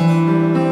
[0.00, 0.69] Música